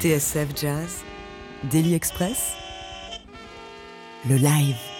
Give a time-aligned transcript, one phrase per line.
[0.00, 1.02] TSF Jazz,
[1.72, 2.54] Daily Express,
[4.28, 4.97] le live.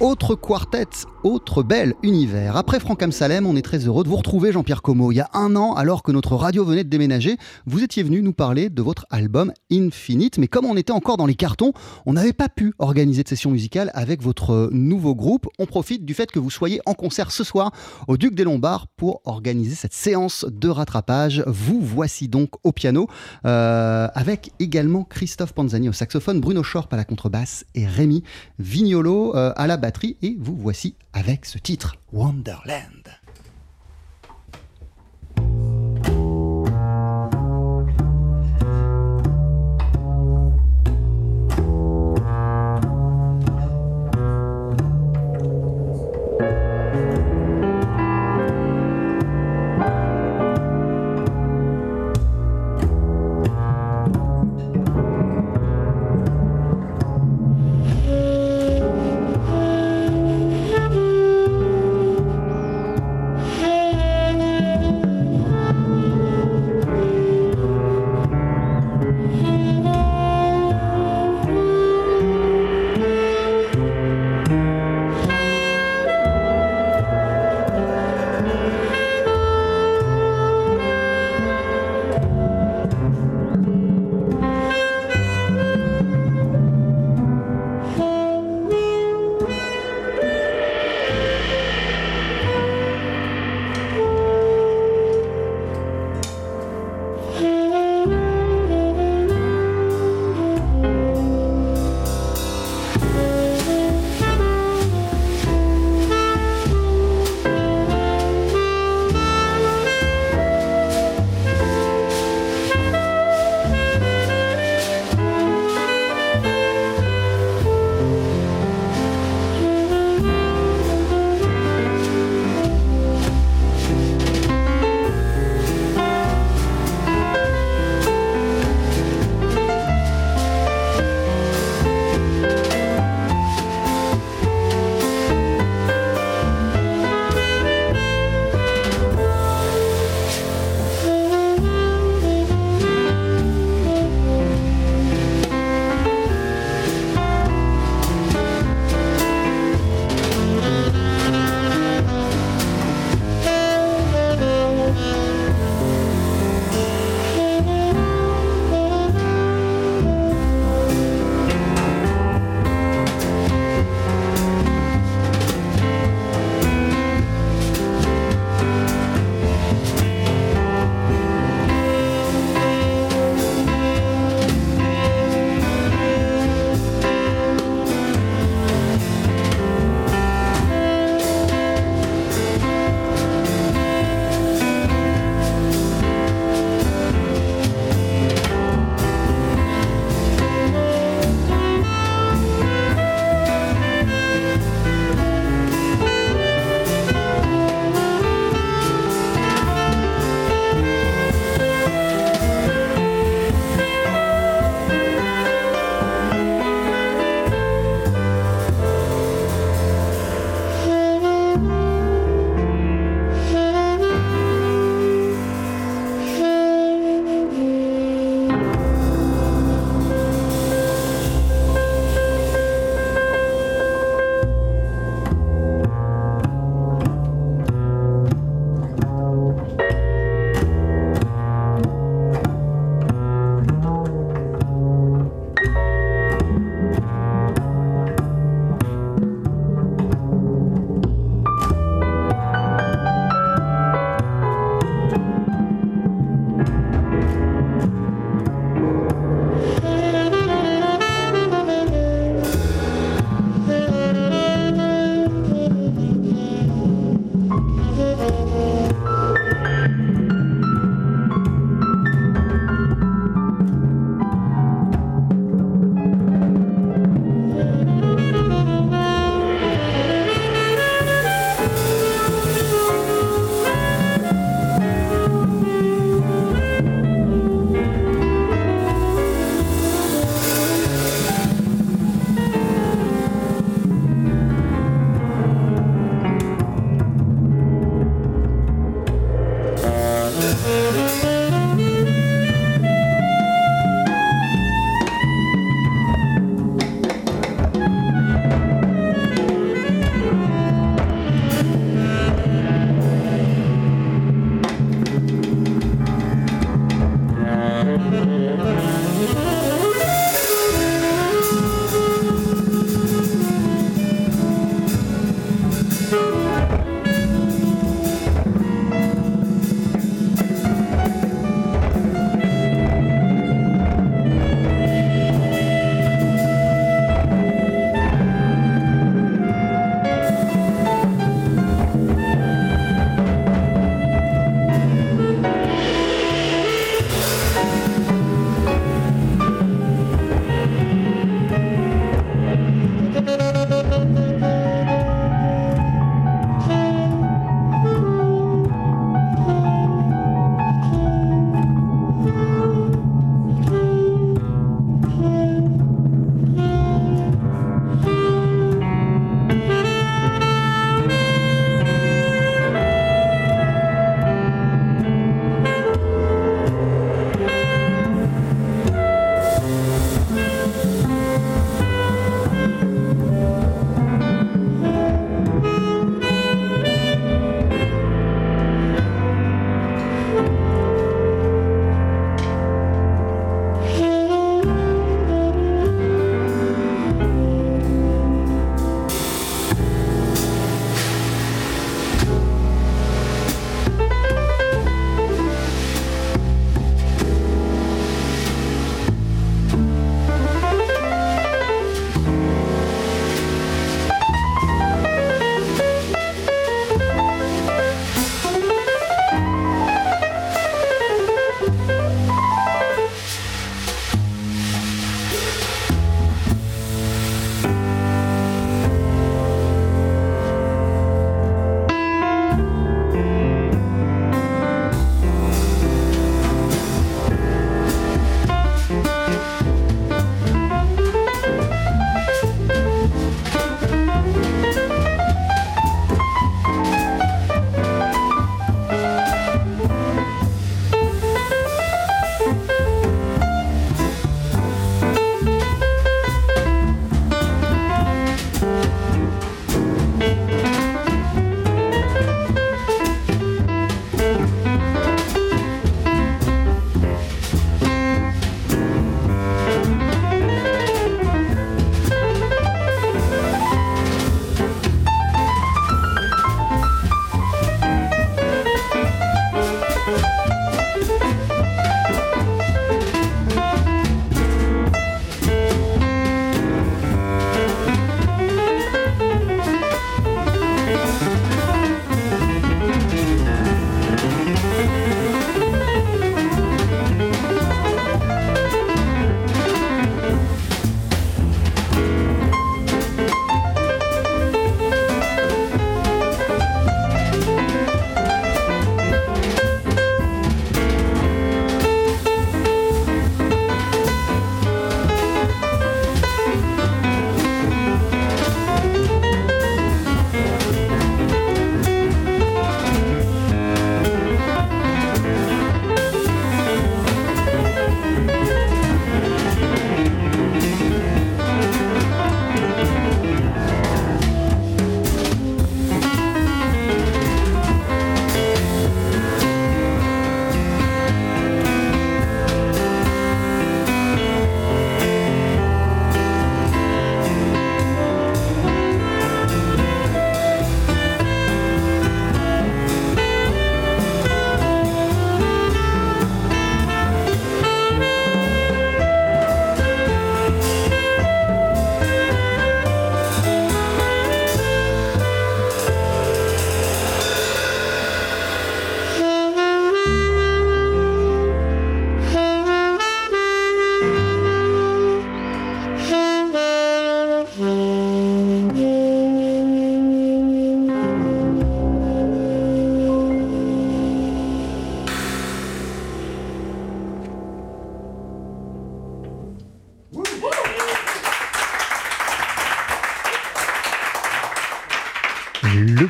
[0.00, 0.86] Autre quartet,
[1.24, 2.56] autre bel univers.
[2.56, 5.10] Après Franck Amsalem, on est très heureux de vous retrouver, Jean-Pierre Como.
[5.10, 7.36] Il y a un an, alors que notre radio venait de déménager,
[7.66, 10.38] vous étiez venu nous parler de votre album Infinite.
[10.38, 11.72] Mais comme on était encore dans les cartons,
[12.06, 15.48] on n'avait pas pu organiser de session musicale avec votre nouveau groupe.
[15.58, 17.72] On profite du fait que vous soyez en concert ce soir
[18.06, 21.42] au Duc des Lombards pour organiser cette séance de rattrapage.
[21.48, 23.08] Vous voici donc au piano,
[23.46, 28.22] euh, avec également Christophe Panzani au saxophone, Bruno Schorp à la contrebasse et Rémi
[28.60, 29.87] Vignolo euh, à la basse
[30.22, 33.08] et vous voici avec ce titre Wonderland.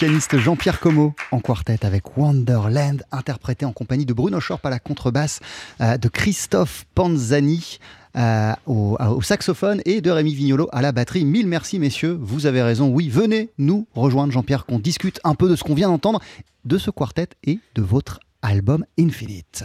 [0.00, 4.78] Pianiste Jean-Pierre Como en quartet avec Wonderland, interprété en compagnie de Bruno Schorp à la
[4.78, 5.40] contrebasse,
[5.82, 7.78] euh, de Christophe Panzani.
[8.16, 11.26] Euh, au, au, saxophone et de Rémi Vignolo à la batterie.
[11.26, 12.88] Mille merci messieurs, vous avez raison.
[12.88, 16.20] Oui, venez nous rejoindre Jean-Pierre, qu'on discute un peu de ce qu'on vient d'entendre,
[16.64, 19.64] de ce quartet et de votre album Infinite.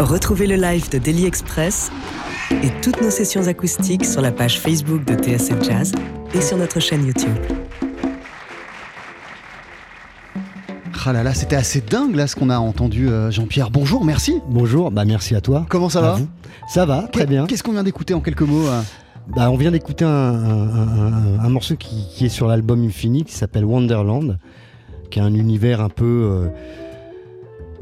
[0.00, 1.92] Retrouvez le live de Daily Express
[2.50, 5.92] et toutes nos sessions acoustiques sur la page Facebook de TSF Jazz
[6.34, 7.34] et sur notre chaîne YouTube.
[11.06, 13.70] Ah là là, c'était assez dingue là ce qu'on a entendu, euh, Jean-Pierre.
[13.70, 14.40] Bonjour, merci.
[14.50, 15.64] Bonjour, bah merci à toi.
[15.70, 16.28] Comment ça À va vous.
[16.68, 17.46] Ça va, très bien.
[17.46, 18.82] Qu'est-ce qu'on vient d'écouter en quelques mots euh
[19.34, 23.28] Bah, on vient d'écouter un, un- un- un morceau qui, qui est sur l'album Infinite,
[23.28, 24.38] qui s'appelle Wonderland,
[25.10, 26.48] qui a un univers un peu euh,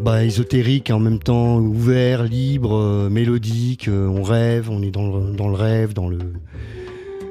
[0.01, 3.89] bah, ésotérique, en même temps ouvert, libre, euh, mélodique.
[3.89, 6.19] euh, on rêve, on est dans le, dans le rêve, dans le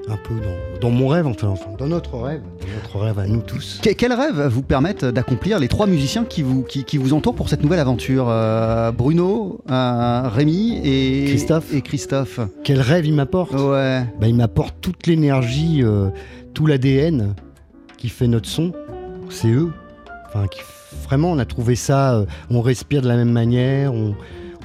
[0.07, 3.41] un peu dans, dans mon rêve, enfin, dans notre rêve, dans notre rêve à nous
[3.41, 3.79] tous.
[3.81, 7.33] Que- Quels rêves vous permettent d'accomplir les trois musiciens qui vous, qui, qui vous entourent
[7.33, 11.73] pour cette nouvelle aventure Euh, Bruno, euh, Rémi et Christophe.
[11.73, 12.39] Et Christophe?
[12.63, 14.03] Quel rêve il m'apporte Ouais.
[14.21, 16.09] bah, il m'apporte toute l'énergie, euh,
[16.53, 17.33] tout l'ADN
[17.97, 18.73] qui fait notre son.
[19.31, 19.71] C'est eux.
[20.27, 20.59] Enfin, qui-
[21.03, 22.15] vraiment, on a trouvé ça.
[22.15, 24.15] euh, on respire de la même manière, on,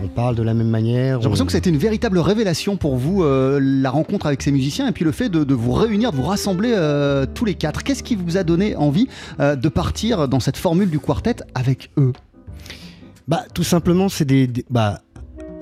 [0.03, 1.19] on parle de la même manière.
[1.19, 4.51] J'ai l'impression on- que c'était une véritable révélation pour vous, euh, la rencontre avec ces
[4.53, 7.55] musiciens et puis le fait de, de vous réunir, de vous rassembler euh, tous les
[7.55, 7.83] quatre.
[7.83, 9.09] Qu'est-ce qui vous a donné envie
[9.39, 12.13] de partir dans cette formule du quartet avec eux?
[13.29, 14.47] Bah, tout simplement, c'est des.
[14.47, 15.01] des- bah,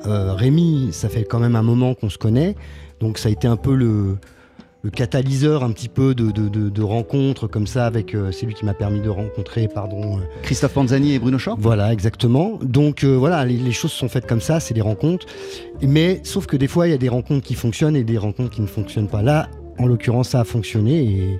[0.04, 2.54] Rémi, ça fait quand même un moment qu'on se connaît,
[3.00, 4.16] donc ça a été un peu le,
[4.88, 8.14] le catalyseur un petit peu de, de, de- de rencontres comme ça avec.
[8.14, 10.16] euh, c'est lui qui m'a permis de rencontrer, pardon.
[10.16, 12.58] euh, Christophe Panzani et Bruno Shore Voilà, exactement.
[12.62, 15.26] Donc euh, voilà, les, les choses sont faites comme ça, c'est des rencontres.
[15.82, 18.48] Mais sauf que des fois, il y a des rencontres qui fonctionnent et des rencontres
[18.50, 19.20] qui ne fonctionnent pas.
[19.20, 21.38] Là, en l'occurrence, ça a fonctionné et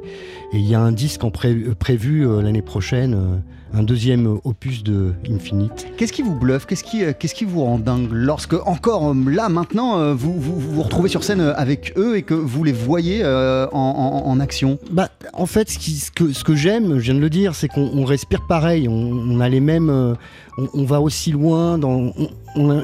[0.53, 3.37] il y a un disque en pré- euh, prévu euh, l'année prochaine, euh,
[3.79, 5.87] un deuxième opus de Infinite.
[5.99, 6.65] Qu'est-ce qui vous bluffe?
[6.65, 11.11] Qu'est-ce qui, euh, qu'est-ce qui vous rend dingue lorsque, encore là, maintenant, vous, vous retrouvez
[11.11, 14.79] sur scène avec eux et que vous les voyez en, en- en action?
[14.91, 17.55] Bah, en fait, ce, qui- ce que, ce que j'aime, je viens de le dire,
[17.55, 18.89] c'est qu'on on respire pareil.
[18.89, 19.91] On, on a les mêmes.
[19.91, 21.77] on, on va aussi loin.
[21.77, 22.13] Dans,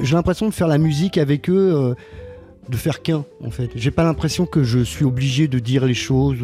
[0.03, 1.95] J'ai l'impression de faire la musique avec eux,
[2.69, 3.69] de faire qu'un, en fait.
[3.75, 6.37] J'ai pas l'impression que je suis obligé de dire les choses.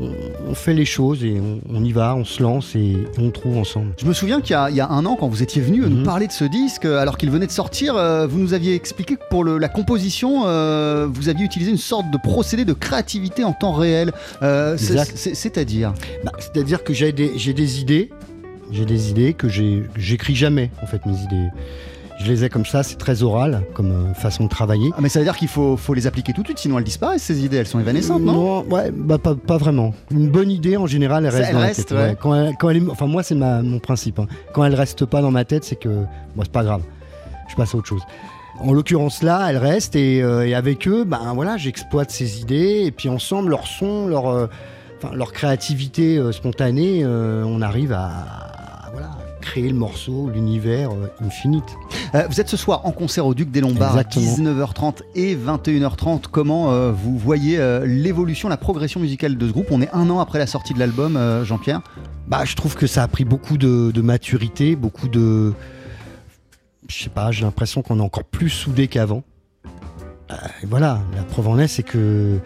[0.00, 0.10] On,
[0.48, 3.56] on fait les choses et on, on y va, on se lance et on trouve
[3.58, 3.92] ensemble.
[3.98, 6.02] Je me souviens qu'il y, y a un an, quand vous étiez venu nous Mhm.
[6.04, 9.16] parler de ce disque, euh, alors qu'il venait de sortir, euh, vous nous aviez expliqué
[9.16, 13.44] que pour le- la composition, euh, vous aviez utilisé une sorte de procédé de créativité
[13.44, 14.12] en temps réel.
[14.42, 15.94] Euh, C'est-à-dire
[16.24, 18.10] Bah, C'est-à-dire que j'ai des, des idées,
[18.72, 21.48] j'ai des idées que j'écris jamais, en fait, mes idées.
[22.20, 24.90] Je les ai comme ça, c'est très oral comme euh, façon de travailler.
[24.96, 26.84] ah, Mais ça veut dire qu'il faut, faut les appliquer tout de suite, sinon elles
[26.84, 28.62] disparaissent, ces idées, elles sont évanescentes, non?
[28.70, 29.92] Ouais, bah, pas, pas vraiment.
[30.12, 32.10] Une bonne idée, en général, elle Ça, reste elle dans reste, la tête.
[32.10, 32.16] ouais.
[32.20, 34.20] Quand elle, quand elle est- enfin, moi, c'est mon principe.
[34.20, 34.26] hein.
[34.52, 36.82] Quand elle reste pas dans ma tête, c'est que, bon, c'est pas grave.
[37.48, 38.02] Je passe à autre chose.
[38.60, 42.84] En l'occurrence là, elle reste et, euh, et avec eux, ben voilà, j'exploite ces idées
[42.86, 44.46] et puis ensemble, leur son, leur, euh,
[45.12, 50.90] leur créativité euh, spontanée, on arrive à, à, voilà, créer le morceau, l'univers
[51.20, 51.64] infinite.
[52.14, 54.50] Euh, vous êtes ce soir en concert au Duc des Lombards Exactement.
[54.50, 56.24] à 19h30 et 21h30.
[56.30, 59.66] Comment euh, vous voyez euh, l'évolution, la progression musicale de ce groupe?
[59.70, 61.82] On est un an après la sortie de l'album, Jean-Pierre?
[62.28, 65.52] Bah, je trouve que ça a pris beaucoup de, de maturité, beaucoup de.
[66.88, 69.24] Je sais pas, j'ai l'impression qu'on est encore plus soudés qu'avant.
[70.30, 72.38] Euh, et voilà, la preuve en est, c'est que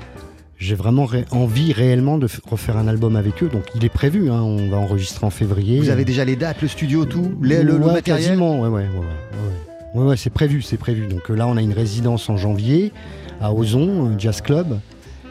[0.59, 3.49] j'ai vraiment ré- envie réellement de refaire un album avec eux.
[3.49, 5.79] Donc il est prévu, hein, on va enregistrer en février.
[5.81, 8.69] Vous avez déjà les dates, le studio, tout, les- le, le Ouais, matériel Quasiment, ouais,
[8.69, 10.01] ouais, ouais.
[10.01, 10.17] ouais, ouais.
[10.17, 11.07] C'est prévu, c'est prévu.
[11.07, 12.93] Donc euh, là, on a une résidence en janvier
[13.41, 14.79] à Ozon, un jazz club.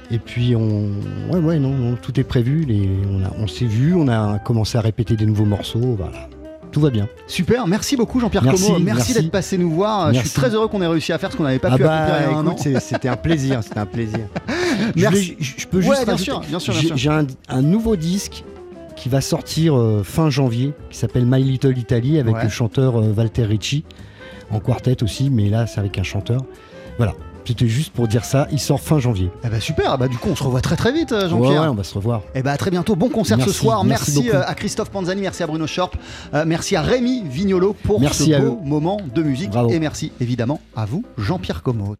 [0.09, 0.91] Et puis on,
[1.31, 2.63] ouais, ouais, non, non, tout est prévu.
[2.63, 5.95] Les, on a- on s'est vu, on a commencé à répéter des nouveaux morceaux.
[5.97, 6.29] Voilà,
[6.71, 7.07] tout va bien.
[7.27, 8.55] Super, merci beaucoup Jean-Pierre Como.
[8.57, 9.13] Merci, merci.
[9.13, 10.13] d'être passé nous voir.
[10.13, 11.83] Je suis très heureux qu'on ait réussi à faire ce qu'on n'avait pas ah pu
[11.83, 12.51] bah, accomplir il y a un an.
[12.55, 14.19] écoute, c'était un plaisir, c'était un plaisir.
[14.95, 15.35] Merci.
[15.39, 16.97] Je, je peux Ouais, juste bien rajouter- sûr, bien sûr, bien j'ai- sûr.
[16.97, 18.43] J'ai un, un nouveau disque
[18.95, 22.43] qui va sortir euh, fin janvier, qui s'appelle My Little Italy, avec Ouais.
[22.43, 23.83] le chanteur euh, Walter Ricci,
[24.51, 26.41] en quartet aussi, mais là c'est avec un chanteur.
[26.97, 27.13] Voilà,
[27.47, 29.29] c'était juste pour dire ça, il sort fin janvier.
[29.43, 31.61] Eh ben, super, Ah bah, du coup on se revoit très très vite euh, Jean-Pierre.
[31.61, 32.21] ouais, on va se revoir.
[32.35, 33.83] Et bah à très bientôt, bon concert ce soir.
[33.83, 35.95] Merci, euh, à Christophe Panzani, merci à Bruno Schorp,
[36.33, 38.67] euh, merci à Rémi Vignolo pour Merci ce beau eux.
[38.67, 39.49] moment de musique.
[39.51, 39.69] Bravo.
[39.69, 41.95] Et merci évidemment à vous, Jean-Pierre Como.